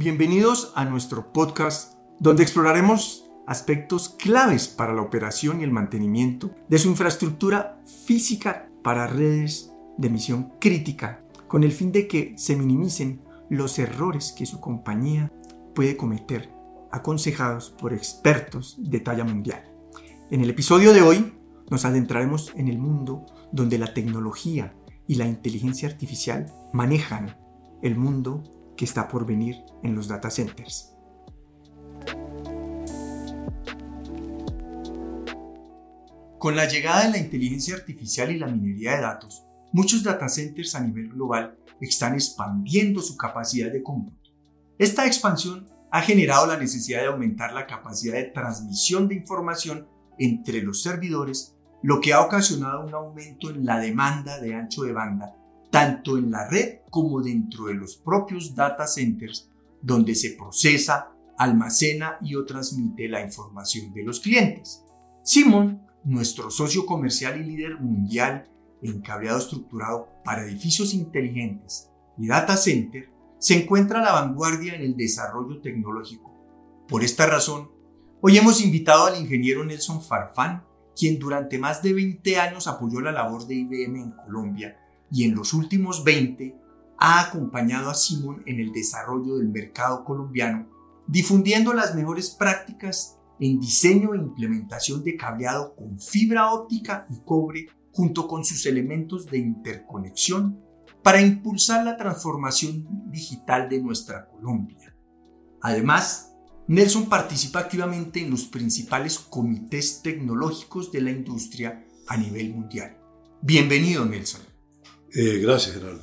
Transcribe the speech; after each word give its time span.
Bienvenidos 0.00 0.72
a 0.76 0.84
nuestro 0.84 1.32
podcast 1.32 1.94
donde 2.20 2.44
exploraremos 2.44 3.28
aspectos 3.48 4.10
claves 4.10 4.68
para 4.68 4.94
la 4.94 5.02
operación 5.02 5.60
y 5.60 5.64
el 5.64 5.72
mantenimiento 5.72 6.54
de 6.68 6.78
su 6.78 6.88
infraestructura 6.88 7.82
física 8.06 8.70
para 8.84 9.08
redes 9.08 9.72
de 9.96 10.08
misión 10.08 10.52
crítica, 10.60 11.24
con 11.48 11.64
el 11.64 11.72
fin 11.72 11.90
de 11.90 12.06
que 12.06 12.34
se 12.36 12.54
minimicen 12.54 13.22
los 13.50 13.76
errores 13.80 14.30
que 14.30 14.46
su 14.46 14.60
compañía 14.60 15.32
puede 15.74 15.96
cometer, 15.96 16.48
aconsejados 16.92 17.70
por 17.70 17.92
expertos 17.92 18.76
de 18.78 19.00
talla 19.00 19.24
mundial. 19.24 19.64
En 20.30 20.42
el 20.42 20.50
episodio 20.50 20.92
de 20.92 21.02
hoy 21.02 21.32
nos 21.70 21.84
adentraremos 21.84 22.52
en 22.54 22.68
el 22.68 22.78
mundo 22.78 23.26
donde 23.50 23.78
la 23.78 23.92
tecnología 23.94 24.76
y 25.08 25.16
la 25.16 25.26
inteligencia 25.26 25.88
artificial 25.88 26.46
manejan 26.72 27.36
el 27.82 27.96
mundo 27.96 28.44
que 28.78 28.84
está 28.84 29.08
por 29.08 29.26
venir 29.26 29.64
en 29.82 29.96
los 29.96 30.06
data 30.06 30.30
centers. 30.30 30.94
Con 36.38 36.54
la 36.54 36.68
llegada 36.68 37.04
de 37.04 37.10
la 37.10 37.18
inteligencia 37.18 37.74
artificial 37.74 38.30
y 38.30 38.38
la 38.38 38.46
minería 38.46 38.94
de 38.94 39.02
datos, 39.02 39.44
muchos 39.72 40.04
data 40.04 40.28
centers 40.28 40.76
a 40.76 40.80
nivel 40.80 41.08
global 41.08 41.58
están 41.80 42.14
expandiendo 42.14 43.02
su 43.02 43.16
capacidad 43.16 43.72
de 43.72 43.82
cómputo. 43.82 44.30
Esta 44.78 45.06
expansión 45.06 45.66
ha 45.90 46.00
generado 46.00 46.46
la 46.46 46.56
necesidad 46.56 47.00
de 47.00 47.08
aumentar 47.08 47.52
la 47.52 47.66
capacidad 47.66 48.14
de 48.14 48.30
transmisión 48.30 49.08
de 49.08 49.16
información 49.16 49.88
entre 50.20 50.62
los 50.62 50.82
servidores, 50.82 51.56
lo 51.82 52.00
que 52.00 52.12
ha 52.12 52.20
ocasionado 52.20 52.86
un 52.86 52.94
aumento 52.94 53.50
en 53.50 53.66
la 53.66 53.80
demanda 53.80 54.38
de 54.38 54.54
ancho 54.54 54.82
de 54.82 54.92
banda, 54.92 55.34
tanto 55.70 56.16
en 56.16 56.30
la 56.30 56.48
red 56.48 56.78
como 56.90 57.20
dentro 57.20 57.66
de 57.66 57.74
los 57.74 57.96
propios 57.96 58.54
data 58.54 58.86
centers, 58.86 59.50
donde 59.82 60.14
se 60.14 60.30
procesa, 60.30 61.12
almacena 61.36 62.18
y 62.20 62.34
o 62.34 62.44
transmite 62.44 63.08
la 63.08 63.22
información 63.22 63.92
de 63.92 64.02
los 64.02 64.20
clientes. 64.20 64.84
Simon, 65.22 65.82
nuestro 66.04 66.50
socio 66.50 66.86
comercial 66.86 67.40
y 67.40 67.44
líder 67.44 67.80
mundial 67.80 68.48
en 68.82 69.00
cableado 69.00 69.38
estructurado 69.38 70.08
para 70.24 70.44
edificios 70.44 70.94
inteligentes 70.94 71.90
y 72.16 72.26
data 72.26 72.56
center, 72.56 73.10
se 73.38 73.62
encuentra 73.62 74.00
a 74.00 74.04
la 74.04 74.12
vanguardia 74.12 74.74
en 74.74 74.82
el 74.82 74.96
desarrollo 74.96 75.60
tecnológico. 75.60 76.34
Por 76.88 77.04
esta 77.04 77.26
razón, 77.26 77.70
hoy 78.20 78.38
hemos 78.38 78.60
invitado 78.60 79.06
al 79.06 79.20
ingeniero 79.20 79.64
Nelson 79.64 80.02
Farfán, 80.02 80.64
quien 80.96 81.18
durante 81.18 81.58
más 81.58 81.82
de 81.82 81.92
20 81.92 82.40
años 82.40 82.66
apoyó 82.66 83.00
la 83.00 83.12
labor 83.12 83.46
de 83.46 83.54
IBM 83.54 83.96
en 84.00 84.10
Colombia 84.12 84.76
y 85.10 85.24
en 85.24 85.34
los 85.34 85.52
últimos 85.52 86.04
20 86.04 86.56
ha 86.98 87.20
acompañado 87.20 87.90
a 87.90 87.94
Simon 87.94 88.42
en 88.46 88.60
el 88.60 88.72
desarrollo 88.72 89.36
del 89.36 89.48
mercado 89.48 90.04
colombiano, 90.04 90.68
difundiendo 91.06 91.72
las 91.72 91.94
mejores 91.94 92.30
prácticas 92.30 93.18
en 93.40 93.60
diseño 93.60 94.14
e 94.14 94.18
implementación 94.18 95.04
de 95.04 95.16
cableado 95.16 95.74
con 95.76 95.98
fibra 95.98 96.52
óptica 96.52 97.06
y 97.10 97.20
cobre 97.24 97.68
junto 97.92 98.26
con 98.26 98.44
sus 98.44 98.66
elementos 98.66 99.26
de 99.26 99.38
interconexión 99.38 100.60
para 101.02 101.20
impulsar 101.20 101.84
la 101.84 101.96
transformación 101.96 102.86
digital 103.10 103.68
de 103.68 103.80
nuestra 103.80 104.28
Colombia. 104.28 104.94
Además, 105.62 106.34
Nelson 106.66 107.08
participa 107.08 107.60
activamente 107.60 108.20
en 108.20 108.30
los 108.30 108.44
principales 108.44 109.18
comités 109.18 110.02
tecnológicos 110.02 110.92
de 110.92 111.00
la 111.00 111.10
industria 111.10 111.84
a 112.08 112.16
nivel 112.16 112.52
mundial. 112.52 112.98
Bienvenido, 113.40 114.04
Nelson. 114.04 114.57
Eh, 115.14 115.38
gracias, 115.38 115.76
Gerardo. 115.76 116.02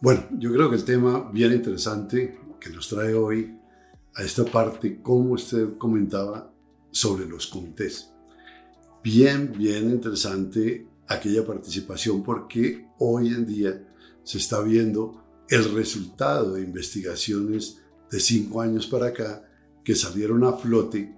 Bueno, 0.00 0.24
yo 0.38 0.52
creo 0.52 0.70
que 0.70 0.76
el 0.76 0.84
tema 0.84 1.30
bien 1.32 1.52
interesante 1.52 2.38
que 2.60 2.70
nos 2.70 2.88
trae 2.88 3.14
hoy 3.14 3.58
a 4.14 4.22
esta 4.22 4.44
parte, 4.44 5.00
como 5.02 5.32
usted 5.32 5.76
comentaba, 5.78 6.52
sobre 6.90 7.26
los 7.26 7.48
comités. 7.48 8.10
Bien, 9.02 9.52
bien 9.56 9.90
interesante 9.90 10.86
aquella 11.08 11.44
participación 11.44 12.22
porque 12.22 12.86
hoy 12.98 13.28
en 13.28 13.44
día 13.46 13.86
se 14.22 14.38
está 14.38 14.60
viendo 14.60 15.44
el 15.48 15.74
resultado 15.74 16.54
de 16.54 16.62
investigaciones 16.62 17.82
de 18.10 18.20
cinco 18.20 18.60
años 18.60 18.86
para 18.86 19.08
acá 19.08 19.44
que 19.82 19.94
salieron 19.94 20.44
a 20.44 20.52
flote 20.52 21.14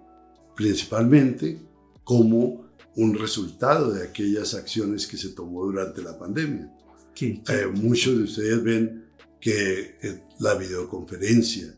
principalmente 0.56 1.60
como 2.02 2.66
un 2.96 3.14
resultado 3.14 3.92
de 3.92 4.02
aquellas 4.02 4.54
acciones 4.54 5.06
que 5.06 5.18
se 5.18 5.28
tomó 5.28 5.64
durante 5.66 6.02
la 6.02 6.18
pandemia. 6.18 6.72
Eh, 7.20 7.66
muchos 7.74 8.16
de 8.16 8.24
ustedes 8.24 8.62
ven 8.62 9.06
que 9.40 9.96
eh, 10.02 10.24
la 10.40 10.54
videoconferencia, 10.54 11.74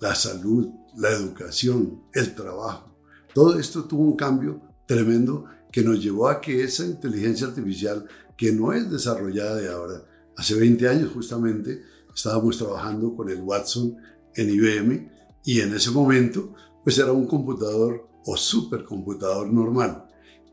la 0.00 0.14
salud, 0.14 0.68
la 0.96 1.10
educación, 1.10 2.02
el 2.12 2.34
trabajo, 2.34 2.96
todo 3.34 3.58
esto 3.58 3.84
tuvo 3.84 4.02
un 4.02 4.16
cambio 4.16 4.62
tremendo 4.86 5.44
que 5.72 5.82
nos 5.82 6.02
llevó 6.02 6.28
a 6.28 6.40
que 6.40 6.62
esa 6.62 6.86
inteligencia 6.86 7.48
artificial, 7.48 8.06
que 8.36 8.52
no 8.52 8.72
es 8.72 8.90
desarrollada 8.90 9.56
de 9.56 9.68
ahora, 9.68 10.04
Hace 10.36 10.54
20 10.54 10.86
años 10.86 11.12
justamente 11.14 11.82
estábamos 12.14 12.58
trabajando 12.58 13.14
con 13.16 13.30
el 13.30 13.40
Watson 13.40 13.96
en 14.34 14.50
IBM 14.50 15.10
y 15.44 15.60
en 15.60 15.74
ese 15.74 15.90
momento 15.90 16.52
pues 16.84 16.98
era 16.98 17.10
un 17.12 17.26
computador 17.26 18.06
o 18.26 18.36
supercomputador 18.36 19.50
normal. 19.50 20.04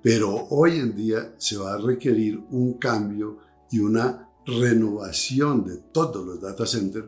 Pero 0.02 0.48
hoy 0.50 0.78
en 0.78 0.96
día 0.96 1.34
se 1.38 1.58
va 1.58 1.74
a 1.74 1.78
requerir 1.78 2.40
un 2.50 2.78
cambio 2.78 3.40
y 3.74 3.80
una 3.80 4.30
renovación 4.46 5.66
de 5.66 5.78
todos 5.78 6.26
los 6.26 6.40
data 6.40 6.66
centers 6.66 7.08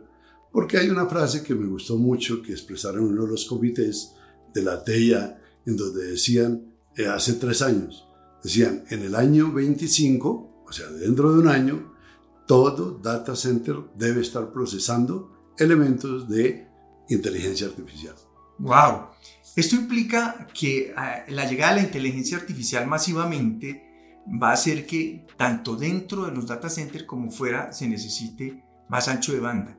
porque 0.52 0.78
hay 0.78 0.90
una 0.90 1.06
frase 1.06 1.44
que 1.44 1.54
me 1.54 1.68
gustó 1.68 1.98
mucho 1.98 2.42
que 2.42 2.54
expresaron 2.54 3.04
uno 3.04 3.24
de 3.24 3.32
los 3.32 3.46
comités 3.46 4.14
de 4.54 4.64
la 4.64 4.84
TIA 4.84 5.38
en 5.66 5.76
donde 5.76 6.08
decían 6.08 6.74
eh, 6.96 7.08
hace 7.08 7.34
tres 7.34 7.62
años, 7.62 8.08
decían 8.42 8.86
en 8.90 9.04
el 9.04 9.16
año 9.16 9.52
25, 9.52 10.64
o 10.66 10.72
sea, 10.72 10.88
dentro 10.88 11.34
de 11.34 11.40
un 11.40 11.50
año, 11.50 11.94
todo 12.48 12.98
data 13.04 13.36
center 13.36 13.76
debe 13.96 14.22
estar 14.22 14.54
procesando 14.54 15.54
elementos 15.60 16.30
de 16.30 16.68
inteligencia 17.10 17.68
artificial. 17.68 18.16
¡Wow! 18.58 19.10
Esto 19.58 19.76
implica 19.76 20.48
que 20.58 20.94
ah, 20.96 21.26
la 21.28 21.50
llegada 21.50 21.76
de 21.76 21.82
la 21.82 21.88
inteligencia 21.88 22.38
artificial 22.38 22.88
masivamente 22.88 23.95
va 24.28 24.50
a 24.50 24.54
hacer 24.54 24.86
que 24.86 25.26
tanto 25.38 25.76
dentro 25.76 26.26
de 26.26 26.32
los 26.32 26.48
data 26.48 26.70
centers 26.70 27.04
como 27.04 27.32
fuera 27.32 27.72
se 27.72 27.88
necesite 27.88 28.64
más 28.90 29.08
ancho 29.08 29.34
de 29.34 29.40
banda. 29.40 29.78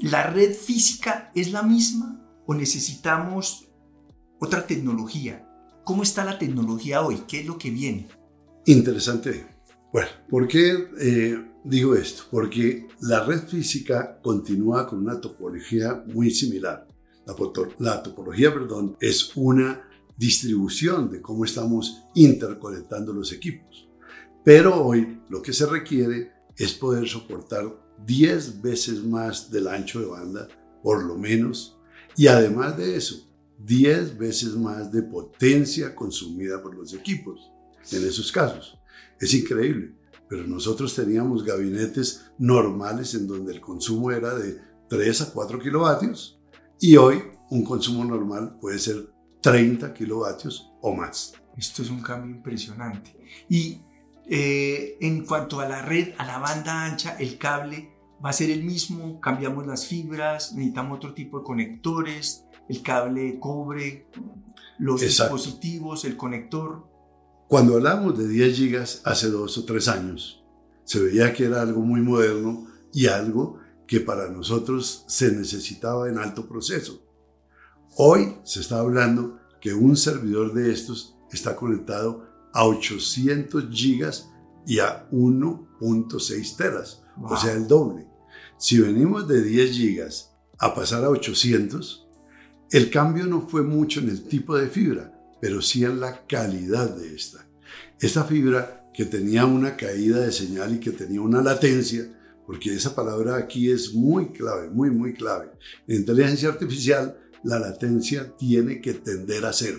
¿La 0.00 0.24
red 0.28 0.54
física 0.54 1.30
es 1.34 1.52
la 1.52 1.62
misma 1.62 2.20
o 2.46 2.54
necesitamos 2.54 3.68
otra 4.38 4.66
tecnología? 4.66 5.48
¿Cómo 5.84 6.02
está 6.02 6.24
la 6.24 6.38
tecnología 6.38 7.02
hoy? 7.02 7.22
¿Qué 7.26 7.40
es 7.40 7.46
lo 7.46 7.56
que 7.58 7.70
viene? 7.70 8.08
Interesante 8.66 9.56
bueno, 9.96 10.10
¿por 10.28 10.46
qué 10.46 10.88
eh, 11.00 11.42
digo 11.64 11.94
esto? 11.94 12.24
Porque 12.30 12.86
la 13.00 13.24
red 13.24 13.46
física 13.48 14.20
continúa 14.22 14.86
con 14.86 14.98
una 14.98 15.18
topología 15.18 16.04
muy 16.06 16.30
similar. 16.30 16.86
La, 17.24 17.34
la 17.78 18.02
topología, 18.02 18.52
perdón, 18.52 18.96
es 19.00 19.34
una 19.36 19.88
distribución 20.16 21.10
de 21.10 21.20
cómo 21.20 21.44
estamos 21.44 22.04
interconectando 22.14 23.12
los 23.12 23.32
equipos. 23.32 23.88
Pero 24.44 24.84
hoy 24.84 25.20
lo 25.28 25.42
que 25.42 25.52
se 25.52 25.66
requiere 25.66 26.32
es 26.56 26.72
poder 26.72 27.08
soportar 27.08 27.64
10 28.06 28.62
veces 28.62 29.02
más 29.04 29.50
del 29.50 29.68
ancho 29.68 30.00
de 30.00 30.06
banda, 30.06 30.48
por 30.82 31.04
lo 31.04 31.16
menos, 31.16 31.78
y 32.16 32.28
además 32.28 32.76
de 32.76 32.96
eso, 32.96 33.28
10 33.58 34.18
veces 34.18 34.54
más 34.54 34.92
de 34.92 35.02
potencia 35.02 35.94
consumida 35.94 36.62
por 36.62 36.74
los 36.74 36.94
equipos 36.94 37.50
en 37.90 38.06
esos 38.06 38.30
casos. 38.30 38.78
Es 39.20 39.32
increíble, 39.34 39.94
pero 40.28 40.46
nosotros 40.46 40.94
teníamos 40.94 41.44
gabinetes 41.44 42.26
normales 42.38 43.14
en 43.14 43.26
donde 43.26 43.52
el 43.54 43.60
consumo 43.60 44.10
era 44.10 44.34
de 44.34 44.58
3 44.88 45.22
a 45.22 45.32
4 45.32 45.58
kilovatios 45.58 46.38
y 46.80 46.96
hoy 46.96 47.22
un 47.50 47.64
consumo 47.64 48.04
normal 48.04 48.58
puede 48.60 48.78
ser 48.78 49.08
30 49.46 49.94
kilovatios 49.94 50.72
o 50.80 50.92
más. 50.92 51.34
Esto 51.56 51.82
es 51.82 51.90
un 51.90 52.02
cambio 52.02 52.34
impresionante. 52.34 53.16
Y 53.48 53.80
eh, 54.28 54.96
en 55.00 55.24
cuanto 55.24 55.60
a 55.60 55.68
la 55.68 55.82
red, 55.82 56.14
a 56.18 56.26
la 56.26 56.38
banda 56.38 56.84
ancha, 56.84 57.16
el 57.20 57.38
cable 57.38 57.96
va 58.24 58.30
a 58.30 58.32
ser 58.32 58.50
el 58.50 58.64
mismo, 58.64 59.20
cambiamos 59.20 59.64
las 59.64 59.86
fibras, 59.86 60.52
necesitamos 60.52 60.96
otro 60.96 61.14
tipo 61.14 61.38
de 61.38 61.44
conectores, 61.44 62.44
el 62.68 62.82
cable 62.82 63.38
cobre, 63.38 64.08
los 64.80 65.00
dispositivos, 65.00 66.04
el 66.04 66.16
conector. 66.16 66.84
Cuando 67.46 67.76
hablamos 67.76 68.18
de 68.18 68.26
10 68.26 68.56
gigas 68.56 69.00
hace 69.04 69.28
dos 69.28 69.56
o 69.58 69.64
tres 69.64 69.86
años, 69.86 70.44
se 70.82 70.98
veía 70.98 71.32
que 71.32 71.44
era 71.44 71.62
algo 71.62 71.82
muy 71.82 72.00
moderno 72.00 72.66
y 72.92 73.06
algo 73.06 73.60
que 73.86 74.00
para 74.00 74.28
nosotros 74.28 75.04
se 75.06 75.30
necesitaba 75.30 76.08
en 76.08 76.18
alto 76.18 76.48
proceso. 76.48 77.05
Hoy 77.94 78.36
se 78.44 78.60
está 78.60 78.78
hablando 78.80 79.38
que 79.60 79.72
un 79.72 79.96
servidor 79.96 80.52
de 80.52 80.72
estos 80.72 81.16
está 81.32 81.56
conectado 81.56 82.26
a 82.52 82.66
800 82.66 83.68
gigas 83.70 84.30
y 84.66 84.80
a 84.80 85.08
1.6 85.10 86.56
teras, 86.56 87.02
o 87.22 87.36
sea, 87.36 87.52
el 87.52 87.68
doble. 87.68 88.06
Si 88.58 88.78
venimos 88.78 89.28
de 89.28 89.42
10 89.42 89.70
gigas 89.70 90.32
a 90.58 90.74
pasar 90.74 91.04
a 91.04 91.10
800, 91.10 92.08
el 92.70 92.90
cambio 92.90 93.26
no 93.26 93.46
fue 93.46 93.62
mucho 93.62 94.00
en 94.00 94.10
el 94.10 94.24
tipo 94.24 94.56
de 94.56 94.68
fibra, 94.68 95.12
pero 95.40 95.62
sí 95.62 95.84
en 95.84 96.00
la 96.00 96.26
calidad 96.26 96.90
de 96.96 97.14
esta. 97.14 97.46
Esta 98.00 98.24
fibra 98.24 98.90
que 98.92 99.04
tenía 99.04 99.44
una 99.44 99.76
caída 99.76 100.20
de 100.20 100.32
señal 100.32 100.74
y 100.74 100.80
que 100.80 100.90
tenía 100.90 101.20
una 101.20 101.42
latencia, 101.42 102.10
porque 102.46 102.74
esa 102.74 102.94
palabra 102.94 103.36
aquí 103.36 103.70
es 103.70 103.92
muy 103.92 104.28
clave, 104.28 104.70
muy, 104.70 104.90
muy 104.90 105.12
clave. 105.12 105.50
En 105.86 105.96
inteligencia 105.96 106.48
artificial, 106.48 107.18
la 107.46 107.60
latencia 107.60 108.36
tiene 108.36 108.80
que 108.80 108.94
tender 108.94 109.46
a 109.46 109.52
cero, 109.52 109.78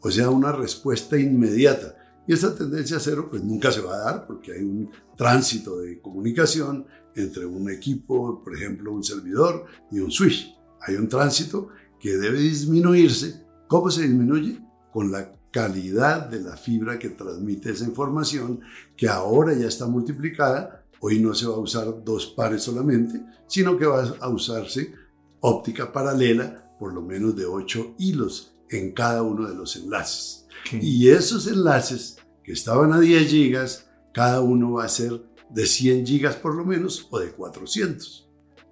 o 0.00 0.10
sea, 0.10 0.28
una 0.28 0.50
respuesta 0.50 1.16
inmediata. 1.16 1.94
Y 2.26 2.32
esa 2.32 2.56
tendencia 2.56 2.96
a 2.96 3.00
cero 3.00 3.28
pues 3.30 3.44
nunca 3.44 3.70
se 3.70 3.80
va 3.80 3.94
a 3.94 3.98
dar 3.98 4.26
porque 4.26 4.52
hay 4.52 4.62
un 4.62 4.90
tránsito 5.16 5.78
de 5.78 6.00
comunicación 6.00 6.84
entre 7.14 7.46
un 7.46 7.70
equipo, 7.70 8.42
por 8.42 8.56
ejemplo, 8.56 8.92
un 8.92 9.04
servidor 9.04 9.66
y 9.92 10.00
un 10.00 10.10
switch. 10.10 10.52
Hay 10.80 10.96
un 10.96 11.08
tránsito 11.08 11.68
que 12.00 12.16
debe 12.16 12.40
disminuirse. 12.40 13.46
¿Cómo 13.68 13.88
se 13.88 14.02
disminuye? 14.02 14.60
Con 14.92 15.12
la 15.12 15.32
calidad 15.52 16.28
de 16.28 16.40
la 16.40 16.56
fibra 16.56 16.98
que 16.98 17.10
transmite 17.10 17.70
esa 17.70 17.84
información, 17.84 18.60
que 18.96 19.08
ahora 19.08 19.54
ya 19.54 19.68
está 19.68 19.86
multiplicada. 19.86 20.84
Hoy 20.98 21.20
no 21.20 21.34
se 21.34 21.46
va 21.46 21.54
a 21.54 21.60
usar 21.60 22.02
dos 22.04 22.26
pares 22.26 22.64
solamente, 22.64 23.22
sino 23.46 23.78
que 23.78 23.86
va 23.86 24.16
a 24.20 24.28
usarse 24.28 24.92
óptica 25.40 25.92
paralela, 25.92 26.65
por 26.78 26.92
lo 26.92 27.02
menos 27.02 27.36
de 27.36 27.46
8 27.46 27.94
hilos 27.98 28.56
en 28.68 28.92
cada 28.92 29.22
uno 29.22 29.48
de 29.48 29.54
los 29.54 29.76
enlaces. 29.76 30.46
Y 30.72 31.08
esos 31.08 31.46
enlaces 31.46 32.18
que 32.42 32.52
estaban 32.52 32.92
a 32.92 33.00
10 33.00 33.28
gigas, 33.28 33.88
cada 34.12 34.40
uno 34.40 34.72
va 34.72 34.84
a 34.84 34.88
ser 34.88 35.22
de 35.50 35.66
100 35.66 36.06
gigas 36.06 36.36
por 36.36 36.54
lo 36.54 36.64
menos 36.64 37.06
o 37.10 37.18
de 37.18 37.30
400. 37.30 38.28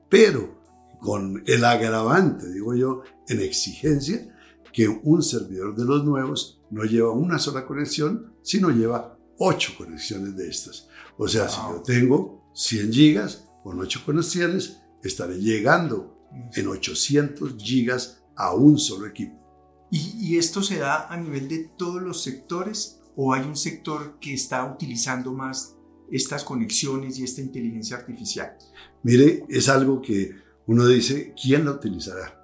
Pero 0.08 0.60
con 1.00 1.42
el 1.46 1.64
agravante, 1.64 2.50
digo 2.52 2.74
yo, 2.74 3.02
en 3.28 3.40
exigencia, 3.40 4.30
que 4.72 4.88
un 4.88 5.22
servidor 5.22 5.76
de 5.76 5.84
los 5.84 6.04
nuevos 6.04 6.60
no 6.70 6.82
lleva 6.84 7.12
una 7.12 7.38
sola 7.38 7.64
conexión, 7.64 8.32
sino 8.42 8.70
lleva 8.70 9.16
8 9.38 9.74
conexiones 9.78 10.36
de 10.36 10.48
estas. 10.48 10.88
O 11.16 11.28
sea, 11.28 11.48
si 11.48 11.56
yo 11.56 11.82
tengo 11.82 12.50
100 12.54 12.92
gigas 12.92 13.48
con 13.62 13.78
8 13.78 14.02
conexiones, 14.04 14.78
estaré 15.02 15.38
llegando 15.38 16.13
en 16.54 16.68
800 16.68 17.56
gigas 17.58 18.22
a 18.36 18.54
un 18.54 18.78
solo 18.78 19.06
equipo. 19.06 19.44
¿Y, 19.90 20.36
esto 20.38 20.62
se 20.62 20.78
da 20.78 21.06
a 21.06 21.16
nivel 21.16 21.48
de 21.48 21.70
todos 21.76 22.02
los 22.02 22.22
sectores 22.22 23.00
o 23.14 23.32
hay 23.32 23.44
un 23.44 23.56
sector 23.56 24.18
que 24.18 24.34
está 24.34 24.64
utilizando 24.64 25.32
más 25.32 25.76
estas 26.10 26.42
conexiones 26.42 27.18
y 27.18 27.24
esta 27.24 27.40
inteligencia 27.40 27.98
artificial? 27.98 28.56
Mire, 29.04 29.44
es 29.48 29.68
algo 29.68 30.02
que 30.02 30.32
uno 30.66 30.86
dice, 30.88 31.32
¿quién 31.40 31.64
la 31.64 31.72
utilizará? 31.72 32.40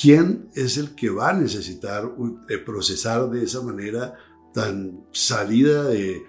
¿Quién 0.00 0.48
es 0.54 0.78
el 0.78 0.94
que 0.94 1.10
va 1.10 1.30
a 1.30 1.34
necesitar 1.34 2.10
eh, 2.48 2.56
procesar 2.56 3.28
de 3.28 3.44
esa 3.44 3.60
manera 3.60 4.14
tan 4.54 5.04
salida 5.12 5.84
de, 5.84 6.22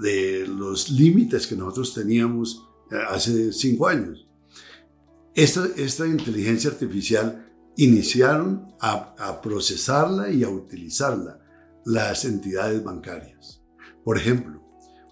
de 0.00 0.46
los 0.46 0.90
límites 0.90 1.48
que 1.48 1.56
nosotros 1.56 1.92
teníamos 1.92 2.64
eh, 2.92 2.96
hace 3.10 3.52
cinco 3.52 3.88
años? 3.88 4.27
Esta, 5.38 5.68
esta 5.76 6.04
inteligencia 6.04 6.68
artificial 6.68 7.48
iniciaron 7.76 8.74
a, 8.80 9.40
procesarla 9.40 10.30
y 10.30 10.42
a 10.42 10.48
utilizarla 10.48 11.38
las 11.84 12.24
entidades 12.24 12.82
bancarias. 12.82 13.62
Por 14.02 14.18
ejemplo, 14.18 14.60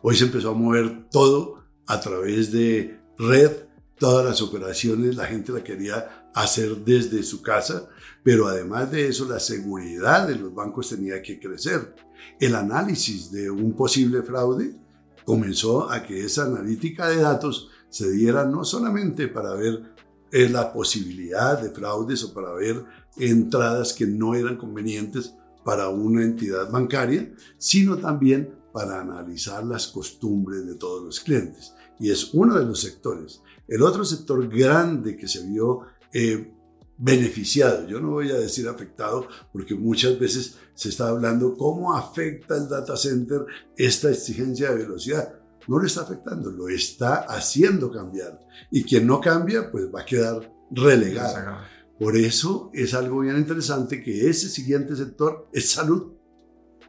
hoy 0.02 0.16
se 0.16 0.24
empezó 0.24 0.50
a 0.50 0.54
mover 0.54 1.08
todo 1.10 1.62
a 1.86 2.00
través 2.00 2.50
de 2.50 2.98
red, 3.16 3.52
todas 4.00 4.26
las 4.26 4.42
operaciones 4.42 5.14
la 5.14 5.26
gente 5.26 5.52
la 5.52 5.62
quería 5.62 6.28
hacer 6.34 6.78
desde 6.78 7.22
su 7.22 7.40
casa, 7.40 7.88
pero 8.24 8.48
además 8.48 8.90
de 8.90 9.06
eso 9.06 9.26
la 9.26 9.38
seguridad 9.38 10.26
de 10.26 10.34
los 10.34 10.52
bancos 10.52 10.88
tenía 10.88 11.22
que 11.22 11.38
crecer. 11.38 11.94
El 12.40 12.56
análisis 12.56 13.30
de 13.30 13.48
un 13.48 13.76
posible 13.76 14.24
fraude 14.24 14.74
comenzó 15.24 15.88
a 15.88 16.02
que 16.02 16.24
esa 16.24 16.46
analítica 16.46 17.10
de 17.10 17.18
datos 17.18 17.70
se 17.90 18.10
diera 18.10 18.44
no 18.44 18.64
solamente 18.64 19.28
para 19.28 19.54
ver 19.54 19.94
es 20.30 20.50
la 20.50 20.72
posibilidad 20.72 21.60
de 21.60 21.70
fraudes 21.70 22.24
o 22.24 22.34
para 22.34 22.52
ver 22.52 22.84
entradas 23.16 23.92
que 23.92 24.06
no 24.06 24.34
eran 24.34 24.56
convenientes 24.56 25.34
para 25.64 25.88
una 25.88 26.22
entidad 26.22 26.70
bancaria, 26.70 27.32
sino 27.58 27.96
también 27.96 28.54
para 28.72 29.00
analizar 29.00 29.64
las 29.64 29.88
costumbres 29.88 30.66
de 30.66 30.74
todos 30.74 31.02
los 31.04 31.20
clientes. 31.20 31.74
Y 31.98 32.10
es 32.10 32.34
uno 32.34 32.58
de 32.58 32.64
los 32.64 32.80
sectores. 32.80 33.42
El 33.66 33.82
otro 33.82 34.04
sector 34.04 34.46
grande 34.48 35.16
que 35.16 35.26
se 35.26 35.46
vio 35.46 35.80
eh, 36.12 36.52
beneficiado, 36.98 37.86
yo 37.86 38.00
no 38.00 38.10
voy 38.10 38.30
a 38.30 38.38
decir 38.38 38.68
afectado, 38.68 39.26
porque 39.52 39.74
muchas 39.74 40.18
veces 40.18 40.56
se 40.74 40.90
está 40.90 41.08
hablando 41.08 41.56
cómo 41.56 41.96
afecta 41.96 42.56
el 42.56 42.68
data 42.68 42.96
center 42.96 43.44
esta 43.76 44.10
exigencia 44.10 44.70
de 44.70 44.76
velocidad 44.76 45.45
no 45.68 45.80
le 45.80 45.86
está 45.86 46.02
afectando, 46.02 46.50
lo 46.50 46.68
está 46.68 47.26
haciendo 47.28 47.90
cambiar. 47.90 48.40
Y 48.70 48.84
quien 48.84 49.06
no 49.06 49.20
cambia, 49.20 49.70
pues 49.70 49.86
va 49.94 50.02
a 50.02 50.04
quedar 50.04 50.52
relegado. 50.70 51.58
Por 51.98 52.16
eso 52.16 52.70
es 52.74 52.94
algo 52.94 53.20
bien 53.20 53.36
interesante 53.36 54.02
que 54.02 54.28
ese 54.28 54.48
siguiente 54.48 54.94
sector 54.94 55.48
es 55.52 55.70
salud. 55.70 56.12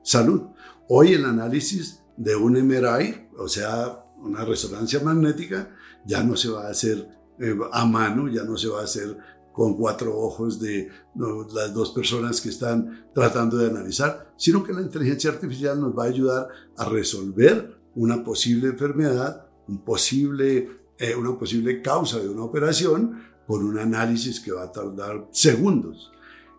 Salud. 0.03 0.41
Hoy 0.89 1.13
el 1.13 1.25
análisis 1.25 2.01
de 2.17 2.35
un 2.35 2.53
MRI, 2.53 3.29
o 3.37 3.47
sea, 3.47 4.03
una 4.17 4.43
resonancia 4.43 4.99
magnética, 5.01 5.75
ya 6.05 6.23
no 6.23 6.35
se 6.35 6.49
va 6.49 6.67
a 6.67 6.71
hacer 6.71 7.07
eh, 7.39 7.55
a 7.71 7.85
mano, 7.85 8.27
ya 8.27 8.43
no 8.43 8.57
se 8.57 8.67
va 8.67 8.81
a 8.81 8.85
hacer 8.85 9.17
con 9.53 9.75
cuatro 9.75 10.15
ojos 10.15 10.59
de 10.59 10.89
las 11.15 11.73
dos 11.73 11.91
personas 11.91 12.41
que 12.41 12.49
están 12.49 13.09
tratando 13.13 13.57
de 13.57 13.67
analizar, 13.67 14.31
sino 14.37 14.63
que 14.63 14.71
la 14.71 14.81
inteligencia 14.81 15.31
artificial 15.31 15.81
nos 15.81 15.97
va 15.97 16.03
a 16.03 16.07
ayudar 16.07 16.47
a 16.77 16.85
resolver 16.85 17.76
una 17.97 18.23
posible 18.23 18.67
enfermedad, 18.69 19.47
un 19.67 19.83
posible, 19.83 20.69
eh, 20.99 21.15
una 21.15 21.37
posible 21.37 21.81
causa 21.81 22.19
de 22.19 22.29
una 22.29 22.43
operación 22.43 23.23
con 23.47 23.63
un 23.63 23.79
análisis 23.79 24.39
que 24.39 24.51
va 24.51 24.63
a 24.63 24.71
tardar 24.71 25.27
segundos. 25.31 26.11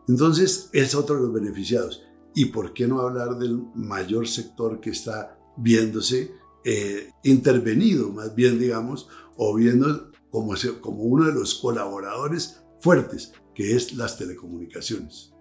Entonces 0.08 0.69
es 0.73 0.94
otro 0.96 1.14
de 1.14 1.23
los 1.23 1.32
beneficiados. 1.32 2.02
¿Y 2.35 2.46
por 2.46 2.73
qué 2.73 2.88
no 2.88 3.00
hablar 3.00 3.38
del 3.38 3.62
mayor 3.75 4.26
sector 4.26 4.81
que 4.81 4.90
está 4.90 5.38
viéndose 5.56 6.32
eh, 6.64 7.11
intervenido, 7.23 8.11
más 8.11 8.35
bien 8.35 8.59
digamos, 8.59 9.09
o 9.37 9.54
viendo 9.54 10.11
como, 10.30 10.54
como 10.80 11.04
uno 11.04 11.26
de 11.26 11.35
los 11.35 11.54
colaboradores 11.54 12.62
fuertes, 12.80 13.33
que 13.54 13.76
es 13.76 13.95
las 13.95 14.18
telecomunicaciones? 14.18 15.33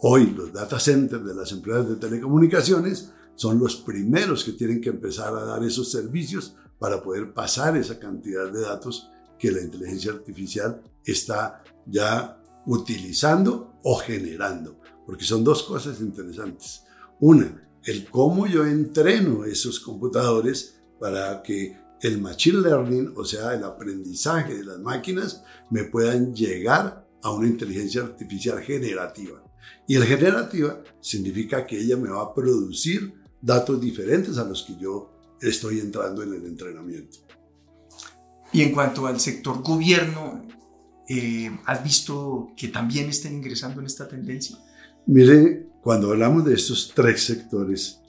Hoy 0.00 0.34
los 0.36 0.52
data 0.52 0.80
centers 0.80 1.24
de 1.24 1.34
las 1.34 1.52
empresas 1.52 1.88
de 1.88 1.96
telecomunicaciones 1.96 3.12
son 3.40 3.58
los 3.58 3.76
primeros 3.76 4.44
que 4.44 4.52
tienen 4.52 4.82
que 4.82 4.90
empezar 4.90 5.34
a 5.34 5.46
dar 5.46 5.64
esos 5.64 5.90
servicios 5.90 6.56
para 6.78 7.02
poder 7.02 7.32
pasar 7.32 7.74
esa 7.74 7.98
cantidad 7.98 8.52
de 8.52 8.60
datos 8.60 9.10
que 9.38 9.50
la 9.50 9.62
inteligencia 9.62 10.12
artificial 10.12 10.82
está 11.02 11.64
ya 11.86 12.38
utilizando 12.66 13.80
o 13.82 13.96
generando. 13.96 14.78
Porque 15.06 15.24
son 15.24 15.42
dos 15.42 15.62
cosas 15.62 16.02
interesantes. 16.02 16.82
Una, 17.18 17.66
el 17.82 18.10
cómo 18.10 18.46
yo 18.46 18.66
entreno 18.66 19.46
esos 19.46 19.80
computadores 19.80 20.78
para 21.00 21.42
que 21.42 21.78
el 22.02 22.20
machine 22.20 22.60
learning, 22.60 23.14
o 23.16 23.24
sea, 23.24 23.54
el 23.54 23.64
aprendizaje 23.64 24.58
de 24.58 24.64
las 24.64 24.80
máquinas, 24.80 25.42
me 25.70 25.84
puedan 25.84 26.34
llegar 26.34 27.08
a 27.22 27.30
una 27.32 27.46
inteligencia 27.46 28.02
artificial 28.02 28.60
generativa. 28.60 29.42
Y 29.86 29.94
el 29.94 30.04
generativa 30.04 30.82
significa 31.00 31.66
que 31.66 31.80
ella 31.80 31.96
me 31.96 32.10
va 32.10 32.20
a 32.20 32.34
producir 32.34 33.18
datos 33.40 33.80
diferentes 33.80 34.38
a 34.38 34.44
los 34.44 34.62
que 34.62 34.76
yo 34.76 35.10
estoy 35.40 35.80
entrando 35.80 36.22
en 36.22 36.34
el 36.34 36.44
entrenamiento. 36.44 37.18
Y 38.52 38.62
en 38.62 38.72
cuanto 38.72 39.06
al 39.06 39.20
sector 39.20 39.62
gobierno, 39.62 40.46
eh, 41.08 41.50
¿has 41.66 41.82
visto 41.82 42.52
que 42.56 42.68
también 42.68 43.08
estén 43.08 43.34
ingresando 43.34 43.80
en 43.80 43.86
esta 43.86 44.08
tendencia? 44.08 44.58
Mire, 45.06 45.68
cuando 45.82 46.10
hablamos 46.10 46.44
de 46.44 46.54
estos 46.54 46.92
tres 46.94 47.24
sectores, 47.24 48.00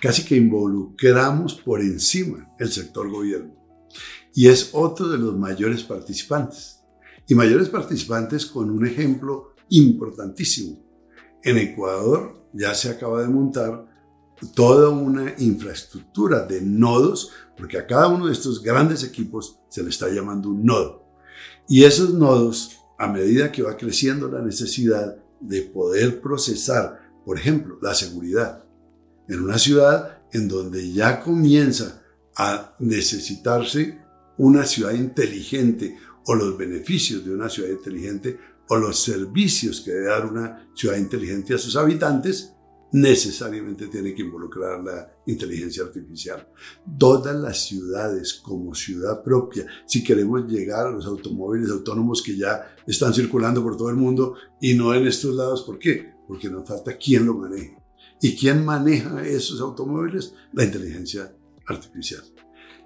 casi 0.00 0.24
que 0.24 0.36
involucramos 0.36 1.54
por 1.54 1.80
encima 1.80 2.48
el 2.58 2.70
sector 2.70 3.10
gobierno. 3.10 3.54
Y 4.34 4.48
es 4.48 4.70
otro 4.72 5.08
de 5.08 5.18
los 5.18 5.36
mayores 5.36 5.82
participantes. 5.82 6.80
Y 7.26 7.34
mayores 7.34 7.68
participantes 7.68 8.46
con 8.46 8.70
un 8.70 8.86
ejemplo 8.86 9.54
importantísimo. 9.68 10.78
En 11.42 11.58
Ecuador 11.58 12.48
ya 12.52 12.74
se 12.74 12.88
acaba 12.88 13.20
de 13.20 13.28
montar 13.28 13.87
toda 14.54 14.88
una 14.90 15.34
infraestructura 15.38 16.44
de 16.46 16.60
nodos, 16.60 17.30
porque 17.56 17.78
a 17.78 17.86
cada 17.86 18.08
uno 18.08 18.26
de 18.26 18.32
estos 18.32 18.62
grandes 18.62 19.02
equipos 19.02 19.60
se 19.68 19.82
le 19.82 19.90
está 19.90 20.08
llamando 20.08 20.48
un 20.50 20.64
nodo. 20.64 21.04
Y 21.68 21.84
esos 21.84 22.14
nodos, 22.14 22.78
a 22.98 23.08
medida 23.08 23.52
que 23.52 23.62
va 23.62 23.76
creciendo 23.76 24.28
la 24.28 24.42
necesidad 24.42 25.16
de 25.40 25.62
poder 25.62 26.20
procesar, 26.20 27.00
por 27.24 27.38
ejemplo, 27.38 27.78
la 27.82 27.94
seguridad, 27.94 28.64
en 29.28 29.42
una 29.42 29.58
ciudad 29.58 30.22
en 30.32 30.48
donde 30.48 30.92
ya 30.92 31.20
comienza 31.20 32.02
a 32.36 32.74
necesitarse 32.78 33.98
una 34.38 34.64
ciudad 34.64 34.92
inteligente 34.92 35.96
o 36.26 36.34
los 36.34 36.56
beneficios 36.56 37.24
de 37.24 37.32
una 37.32 37.48
ciudad 37.48 37.70
inteligente 37.70 38.38
o 38.68 38.76
los 38.76 39.02
servicios 39.02 39.80
que 39.80 39.90
debe 39.92 40.06
dar 40.06 40.26
una 40.26 40.68
ciudad 40.74 40.96
inteligente 40.96 41.54
a 41.54 41.58
sus 41.58 41.76
habitantes, 41.76 42.52
necesariamente 42.92 43.88
tiene 43.88 44.14
que 44.14 44.22
involucrar 44.22 44.82
la 44.82 45.12
inteligencia 45.26 45.84
artificial. 45.84 46.48
Todas 46.98 47.36
las 47.36 47.64
ciudades 47.66 48.34
como 48.34 48.74
ciudad 48.74 49.22
propia, 49.22 49.66
si 49.86 50.02
queremos 50.02 50.46
llegar 50.46 50.86
a 50.86 50.90
los 50.90 51.06
automóviles 51.06 51.70
autónomos 51.70 52.22
que 52.22 52.36
ya 52.36 52.76
están 52.86 53.12
circulando 53.12 53.62
por 53.62 53.76
todo 53.76 53.90
el 53.90 53.96
mundo 53.96 54.34
y 54.60 54.74
no 54.74 54.94
en 54.94 55.06
estos 55.06 55.34
lados, 55.34 55.62
¿por 55.62 55.78
qué? 55.78 56.14
Porque 56.26 56.48
nos 56.48 56.66
falta 56.66 56.96
quién 56.96 57.26
lo 57.26 57.34
maneje. 57.34 57.76
¿Y 58.20 58.34
quién 58.36 58.64
maneja 58.64 59.24
esos 59.24 59.60
automóviles? 59.60 60.34
La 60.52 60.64
inteligencia 60.64 61.32
artificial. 61.66 62.22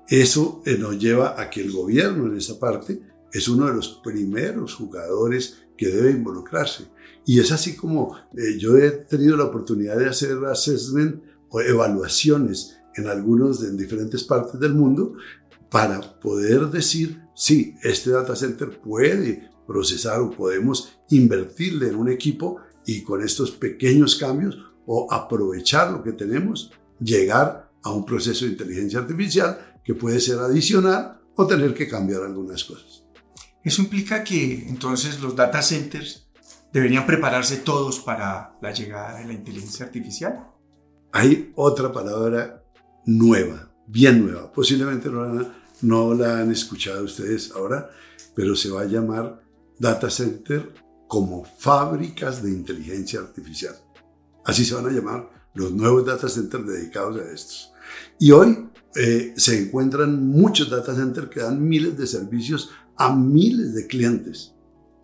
Eso 0.08 0.62
eh, 0.66 0.76
nos 0.76 0.98
lleva 0.98 1.40
a 1.40 1.48
que 1.48 1.62
el 1.62 1.72
gobierno 1.72 2.26
en 2.26 2.36
esta 2.36 2.58
parte 2.58 3.00
es 3.32 3.48
uno 3.48 3.66
de 3.66 3.74
los 3.74 4.00
primeros 4.04 4.74
jugadores 4.74 5.62
que 5.76 5.88
debe 5.88 6.10
involucrarse. 6.10 6.88
Y 7.24 7.40
es 7.40 7.52
así 7.52 7.76
como 7.76 8.16
eh, 8.36 8.58
yo 8.58 8.76
he 8.76 8.90
tenido 8.90 9.36
la 9.36 9.44
oportunidad 9.44 9.96
de 9.96 10.08
hacer 10.08 10.38
assessment 10.44 11.22
o 11.48 11.60
evaluaciones 11.60 12.76
en 12.94 13.06
algunos, 13.06 13.62
en 13.62 13.76
diferentes 13.76 14.24
partes 14.24 14.58
del 14.58 14.74
mundo, 14.74 15.14
para 15.70 16.00
poder 16.20 16.66
decir, 16.66 17.22
sí, 17.34 17.74
este 17.82 18.10
data 18.10 18.36
center 18.36 18.80
puede 18.80 19.50
procesar 19.66 20.20
o 20.20 20.30
podemos 20.30 20.98
invertirle 21.10 21.88
en 21.88 21.96
un 21.96 22.10
equipo 22.10 22.58
y 22.84 23.02
con 23.02 23.22
estos 23.22 23.52
pequeños 23.52 24.16
cambios 24.16 24.58
o 24.86 25.10
aprovechar 25.10 25.90
lo 25.92 26.02
que 26.02 26.12
tenemos, 26.12 26.72
llegar 27.00 27.70
a 27.82 27.90
un 27.90 28.04
proceso 28.04 28.44
de 28.44 28.52
inteligencia 28.52 28.98
artificial 28.98 29.80
que 29.84 29.94
puede 29.94 30.20
ser 30.20 30.38
adicional 30.38 31.20
o 31.36 31.46
tener 31.46 31.74
que 31.74 31.88
cambiar 31.88 32.22
algunas 32.22 32.64
cosas. 32.64 33.04
Eso 33.64 33.82
implica 33.82 34.24
que 34.24 34.68
entonces 34.68 35.20
los 35.20 35.36
data 35.36 35.62
centers 35.62 36.28
deberían 36.72 37.06
prepararse 37.06 37.58
todos 37.58 38.00
para 38.00 38.56
la 38.60 38.72
llegada 38.72 39.18
de 39.18 39.26
la 39.26 39.32
inteligencia 39.34 39.86
artificial. 39.86 40.48
Hay 41.12 41.52
otra 41.54 41.92
palabra 41.92 42.64
nueva, 43.04 43.70
bien 43.86 44.24
nueva, 44.24 44.50
posiblemente 44.52 45.10
no 45.10 45.26
la, 45.26 45.54
no 45.82 46.14
la 46.14 46.38
han 46.38 46.50
escuchado 46.50 47.04
ustedes 47.04 47.52
ahora, 47.54 47.90
pero 48.34 48.56
se 48.56 48.70
va 48.70 48.82
a 48.82 48.86
llamar 48.86 49.42
data 49.78 50.08
center 50.08 50.72
como 51.06 51.44
fábricas 51.44 52.42
de 52.42 52.50
inteligencia 52.50 53.20
artificial. 53.20 53.74
Así 54.44 54.64
se 54.64 54.74
van 54.74 54.86
a 54.86 54.92
llamar 54.92 55.28
los 55.54 55.72
nuevos 55.72 56.06
data 56.06 56.28
centers 56.28 56.66
dedicados 56.66 57.20
a 57.20 57.30
estos. 57.30 57.72
Y 58.18 58.30
hoy 58.30 58.70
eh, 58.94 59.34
se 59.36 59.60
encuentran 59.60 60.26
muchos 60.26 60.70
data 60.70 60.94
centers 60.94 61.28
que 61.28 61.40
dan 61.40 61.62
miles 61.68 61.98
de 61.98 62.06
servicios 62.06 62.70
a 62.96 63.14
miles 63.14 63.74
de 63.74 63.86
clientes 63.86 64.51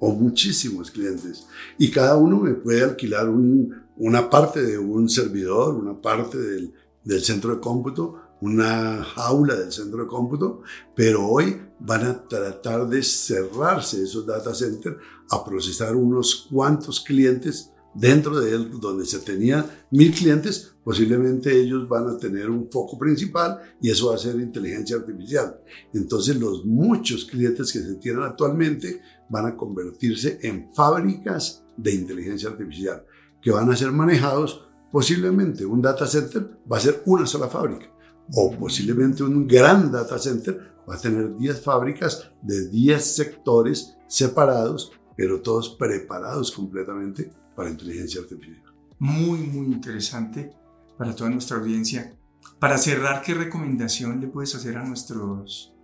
o 0.00 0.12
muchísimos 0.12 0.90
clientes. 0.90 1.46
Y 1.78 1.90
cada 1.90 2.16
uno 2.16 2.38
me 2.38 2.54
puede 2.54 2.82
alquilar 2.82 3.28
una 3.28 4.30
parte 4.30 4.62
de 4.62 4.78
un 4.78 5.08
servidor, 5.08 5.74
una 5.74 6.00
parte 6.00 6.38
del, 6.38 6.72
del 7.04 7.22
centro 7.22 7.54
de 7.54 7.60
cómputo, 7.60 8.28
una 8.40 9.02
jaula 9.02 9.56
del 9.56 9.72
centro 9.72 10.02
de 10.02 10.06
cómputo, 10.06 10.62
pero 10.94 11.26
hoy 11.26 11.60
van 11.80 12.04
a 12.04 12.28
tratar 12.28 12.88
de 12.88 13.02
cerrarse 13.02 14.02
esos 14.02 14.26
data 14.26 14.54
centers 14.54 14.96
a 15.30 15.44
procesar 15.44 15.96
unos 15.96 16.46
cuantos 16.50 17.00
clientes 17.00 17.72
dentro 17.94 18.38
de 18.38 18.54
él, 18.54 18.70
donde 18.80 19.04
se 19.06 19.18
tenían 19.20 19.66
mil 19.90 20.12
clientes, 20.12 20.72
posiblemente 20.84 21.58
ellos 21.58 21.88
van 21.88 22.08
a 22.08 22.16
tener 22.16 22.48
un 22.48 22.70
foco 22.70 22.98
principal 22.98 23.58
y 23.80 23.90
eso 23.90 24.08
va 24.08 24.14
a 24.14 24.18
ser 24.18 24.36
inteligencia 24.36 24.96
artificial. 24.96 25.60
Entonces 25.92 26.36
los 26.36 26.64
muchos 26.64 27.24
clientes 27.24 27.72
que 27.72 27.80
se 27.80 27.94
tienen 27.96 28.22
actualmente 28.22 29.00
van 29.28 29.46
a 29.46 29.56
convertirse 29.56 30.38
en 30.42 30.72
fábricas 30.74 31.64
de 31.76 31.94
inteligencia 31.94 32.50
artificial 32.50 33.04
que 33.40 33.50
van 33.50 33.70
a 33.70 33.76
ser 33.76 33.92
manejados 33.92 34.68
posiblemente 34.90 35.64
un 35.64 35.82
data 35.82 36.06
center 36.06 36.58
va 36.70 36.78
a 36.78 36.80
ser 36.80 37.02
una 37.06 37.26
sola 37.26 37.48
fábrica 37.48 37.86
o 38.32 38.50
posiblemente 38.52 39.22
un 39.22 39.46
gran 39.46 39.90
data 39.90 40.18
center 40.18 40.68
va 40.88 40.94
a 40.94 40.98
tener 40.98 41.36
10 41.36 41.60
fábricas 41.60 42.30
de 42.42 42.68
10 42.68 43.16
sectores 43.16 43.96
separados, 44.06 44.92
pero 45.16 45.40
todos 45.42 45.70
preparados 45.70 46.50
completamente 46.50 47.30
para 47.54 47.70
inteligencia 47.70 48.22
artificial. 48.22 48.62
Muy, 48.98 49.40
muy 49.40 49.66
interesante 49.66 50.52
para 50.96 51.14
toda 51.14 51.30
nuestra 51.30 51.58
audiencia. 51.58 52.16
Para 52.58 52.78
cerrar, 52.78 53.22
¿qué 53.22 53.34
recomendación 53.34 54.20
le 54.20 54.28
puedes 54.28 54.54
hacer 54.54 54.78
a 54.78 54.84
nuestros 54.84 55.74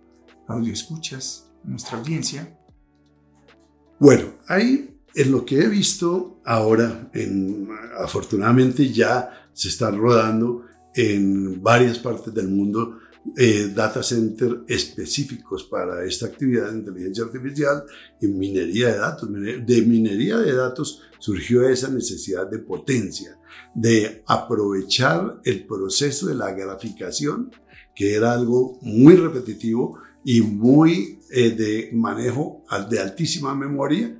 escuchas, 0.71 1.51
a 1.63 1.69
nuestra 1.69 1.99
audiencia? 1.99 2.57
Bueno, 3.99 4.25
ahí 4.47 4.99
en 5.13 5.31
lo 5.31 5.45
que 5.45 5.59
he 5.59 5.67
visto 5.67 6.41
ahora, 6.43 7.09
en, 7.13 7.69
afortunadamente 7.97 8.91
ya 8.91 9.47
se 9.53 9.69
está 9.69 9.89
rodando 9.89 10.65
en 10.93 11.61
varias 11.63 11.99
partes 11.99 12.33
del 12.33 12.49
mundo 12.49 12.99
eh, 13.37 13.71
data 13.73 14.03
center 14.03 14.63
específicos 14.67 15.63
para 15.63 16.05
esta 16.05 16.27
actividad 16.27 16.71
de 16.71 16.79
inteligencia 16.79 17.23
artificial 17.23 17.83
y 18.21 18.27
minería 18.27 18.89
de 18.89 18.97
datos. 18.97 19.29
De 19.31 19.81
minería 19.81 20.37
de 20.37 20.53
datos 20.53 21.01
surgió 21.17 21.67
esa 21.67 21.89
necesidad 21.89 22.47
de 22.47 22.59
potencia, 22.59 23.39
de 23.73 24.23
aprovechar 24.27 25.39
el 25.43 25.65
proceso 25.65 26.27
de 26.27 26.35
la 26.35 26.51
graficación, 26.51 27.51
que 27.95 28.13
era 28.13 28.33
algo 28.33 28.77
muy 28.81 29.15
repetitivo 29.15 29.97
y 30.25 30.41
muy 30.41 31.19
eh, 31.29 31.51
de 31.51 31.91
manejo 31.93 32.63
de 32.89 32.99
altísima 32.99 33.53
memoria, 33.55 34.19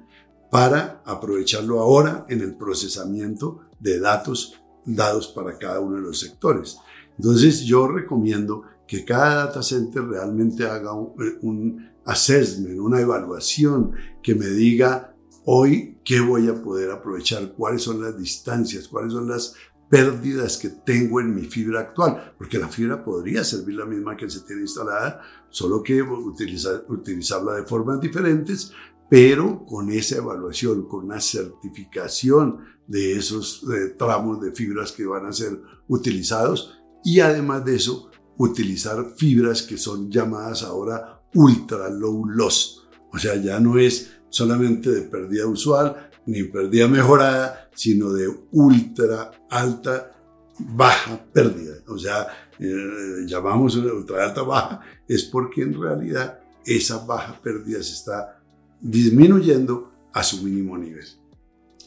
para 0.52 1.02
aprovecharlo 1.04 1.80
ahora 1.80 2.26
en 2.30 2.40
el 2.42 2.56
procesamiento 2.56 3.62
de 3.80 4.00
datos 4.00 4.54
dados 4.86 5.28
para 5.28 5.58
cada 5.58 5.80
uno 5.80 5.96
de 5.96 6.04
los 6.04 6.20
sectores. 6.20 6.78
Entonces 7.18 7.62
yo 7.62 7.88
recomiendo 7.88 8.62
que 8.88 9.04
cada 9.04 9.48
data 9.48 9.64
center 9.64 10.04
realmente 10.04 10.66
haga 10.66 10.94
un, 10.94 11.90
assessment, 12.06 12.80
una 12.80 13.02
evaluación 13.02 13.94
que 14.22 14.36
me 14.36 14.46
diga 14.46 15.16
hoy 15.44 15.98
qué 16.06 16.20
voy 16.20 16.48
a 16.48 16.62
poder 16.62 16.92
aprovechar, 16.92 17.54
cuáles 17.54 17.82
son 17.82 18.02
las 18.02 18.16
distancias, 18.16 18.88
cuáles 18.88 19.12
son 19.12 19.28
las 19.28 19.56
pérdidas 19.89 20.58
que 20.58 20.70
tengo 20.70 21.20
en 21.22 21.34
mi 21.34 21.44
fibra 21.44 21.82
actual, 21.82 22.34
porque 22.38 22.58
la 22.58 22.68
fibra 22.68 23.04
podría 23.04 23.44
servir 23.44 23.75
la 23.75 23.86
misma 23.86 24.18
que 24.18 24.30
se 24.30 24.42
tiene 24.42 24.63
instalada, 24.63 25.22
solo 25.50 25.84
que 25.84 26.01
utilizar, 26.01 26.86
utilizarla 26.89 27.56
de 27.56 27.63
formas 27.63 28.01
diferentes, 28.01 28.72
pero 29.10 29.65
con 29.65 29.92
esa 29.92 30.18
evaluación, 30.18 30.88
con 30.88 31.06
una 31.06 31.20
certificación 31.20 32.60
de 32.88 33.18
esos 33.18 33.65
tramos 33.98 34.42
de 34.42 34.51
fibras 34.51 34.92
que 34.92 35.06
van 35.06 35.25
a 35.25 35.34
ser 35.34 35.60
utilizados 35.88 36.80
y 37.04 37.20
además 37.20 37.63
de 37.63 37.75
eso, 37.75 38.10
utilizar 38.38 39.13
fibras 39.15 39.62
que 39.62 39.77
son 39.77 40.12
llamadas 40.12 40.63
ahora 40.63 41.22
ultra 41.36 41.89
low 41.89 42.25
loss. 42.25 42.88
O 43.13 43.18
sea, 43.18 43.36
ya 43.36 43.60
no 43.60 43.77
es 43.77 44.12
solamente 44.30 44.92
de 44.92 45.04
pérdida 45.04 45.48
usual 45.48 46.05
ni 46.25 46.44
pérdida 46.44 46.88
mejorada, 46.88 47.70
sino 47.74 48.12
de 48.12 48.27
ultra 48.51 49.32
alta 49.50 50.12
baja 50.60 51.24
pérdida. 51.34 51.75
O 51.88 51.98
sea, 51.98 52.27
eh, 52.60 53.25
llamamos 53.25 53.75
ultra 53.75 54.25
alta 54.25 54.41
baja, 54.41 54.82
es 55.08 55.24
porque 55.24 55.62
en 55.62 55.79
realidad 55.79 56.39
esa 56.65 57.05
baja 57.05 57.39
pérdida 57.41 57.82
se 57.84 57.94
está 57.94 58.41
disminuyendo 58.82 59.91
a 60.13 60.24
su 60.24 60.44
mínimo 60.44 60.77
nivel. 60.77 61.05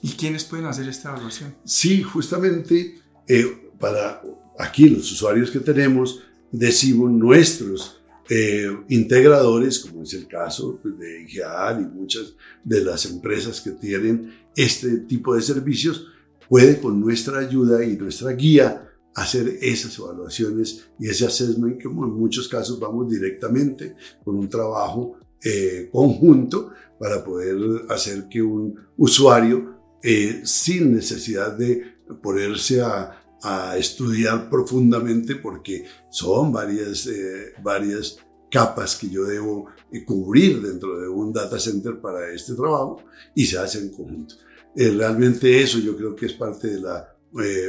¿Y 0.02 0.10
quiénes 0.10 0.44
pueden 0.44 0.66
hacer 0.66 0.88
esta 0.88 1.10
evaluación? 1.10 1.56
Sí, 1.64 2.02
justamente 2.02 3.00
eh, 3.26 3.72
para 3.80 4.22
aquí 4.58 4.88
los 4.88 5.10
usuarios 5.10 5.50
que 5.50 5.60
tenemos, 5.60 6.22
decimos 6.52 7.10
nuestros 7.10 7.97
eh, 8.30 8.68
integradores, 8.88 9.78
como 9.80 10.02
es 10.02 10.14
el 10.14 10.26
caso 10.26 10.80
de 10.84 11.22
IGEAL 11.22 11.82
y 11.82 11.98
muchas 11.98 12.34
de 12.62 12.82
las 12.82 13.06
empresas 13.06 13.60
que 13.60 13.70
tienen 13.70 14.32
este 14.54 14.98
tipo 14.98 15.34
de 15.34 15.42
servicios, 15.42 16.06
puede 16.48 16.80
con 16.80 17.00
nuestra 17.00 17.38
ayuda 17.38 17.84
y 17.84 17.96
nuestra 17.96 18.32
guía 18.32 18.88
hacer 19.14 19.58
esas 19.60 19.98
evaluaciones 19.98 20.88
y 20.98 21.08
ese 21.08 21.26
assessment 21.26 21.78
que 21.78 21.88
en 21.88 21.94
muchos 21.94 22.48
casos 22.48 22.78
vamos 22.78 23.10
directamente 23.10 23.96
con 24.24 24.36
un 24.36 24.48
trabajo 24.48 25.16
eh, 25.42 25.88
conjunto 25.90 26.72
para 26.98 27.24
poder 27.24 27.56
hacer 27.88 28.28
que 28.28 28.42
un 28.42 28.74
usuario 28.96 29.78
eh, 30.02 30.42
sin 30.44 30.92
necesidad 30.92 31.56
de 31.56 31.98
ponerse 32.22 32.80
a, 32.80 33.17
a 33.42 33.76
estudiar 33.76 34.50
profundamente 34.50 35.36
porque 35.36 35.84
son 36.10 36.52
varias, 36.52 37.06
eh, 37.06 37.52
varias 37.62 38.18
capas 38.50 38.96
que 38.96 39.08
yo 39.08 39.24
debo 39.24 39.66
eh, 39.92 40.04
cubrir 40.04 40.60
dentro 40.60 40.98
de 40.98 41.08
un 41.08 41.32
data 41.32 41.58
center 41.58 42.00
para 42.00 42.32
este 42.32 42.54
trabajo 42.54 43.02
y 43.34 43.46
se 43.46 43.58
hace 43.58 43.78
en 43.78 43.90
conjunto. 43.90 44.34
Eh, 44.74 44.90
realmente 44.90 45.62
eso 45.62 45.78
yo 45.78 45.96
creo 45.96 46.14
que 46.14 46.26
es 46.26 46.32
parte 46.32 46.68
de 46.68 46.80
la 46.80 47.14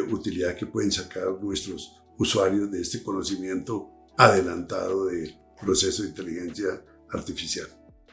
utilidad 0.10 0.56
que 0.56 0.66
pueden 0.66 0.92
sacar 0.92 1.26
nuestros 1.42 2.02
usuarios 2.18 2.72
de 2.72 2.82
este 2.82 3.04
conocimiento 3.04 3.90
adelantado 4.18 5.08
del 5.08 5.36
proceso 5.60 6.04
de 6.04 6.10
inteligencia 6.10 6.82
artificial. 7.12 7.68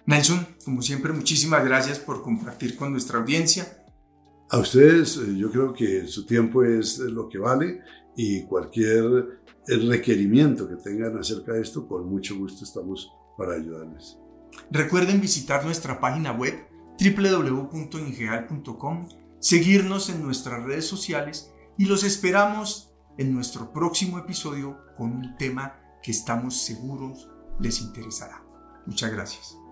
Nelson, 0.06 0.46
como 0.64 0.82
siempre, 0.82 1.12
muchísimas 1.12 1.64
gracias 1.64 1.98
por 1.98 2.22
compartir 2.22 2.76
con 2.76 2.92
nuestra 2.92 3.18
audiencia. 3.18 3.85
A 4.50 4.58
ustedes, 4.58 5.16
eh, 5.16 5.36
yo 5.36 5.50
creo 5.50 5.72
que 5.72 6.06
su 6.06 6.24
tiempo 6.24 6.62
es 6.62 6.98
lo 6.98 7.28
que 7.28 7.38
vale 7.38 7.80
y 8.16 8.44
cualquier 8.44 9.40
requerimiento 9.66 10.68
que 10.68 10.76
tengan 10.76 11.18
acerca 11.18 11.54
de 11.54 11.62
esto, 11.62 11.88
con 11.88 12.08
mucho 12.08 12.36
gusto 12.36 12.64
estamos 12.64 13.12
para 13.36 13.54
ayudarles. 13.54 14.16
Recuerden 14.70 15.20
visitar 15.20 15.64
nuestra 15.64 15.98
página 16.00 16.30
web 16.32 16.54
www.ingeal.com, 16.98 19.08
seguirnos 19.40 20.08
en 20.08 20.22
nuestras 20.22 20.64
redes 20.64 20.86
sociales 20.86 21.52
y 21.76 21.84
los 21.86 22.04
esperamos 22.04 22.94
en 23.18 23.34
nuestro 23.34 23.72
próximo 23.72 24.18
episodio 24.18 24.78
con 24.96 25.10
un 25.12 25.36
tema 25.36 25.80
que 26.02 26.12
estamos 26.12 26.62
seguros 26.62 27.28
les 27.60 27.80
interesará. 27.80 28.42
Muchas 28.86 29.12
gracias. 29.12 29.65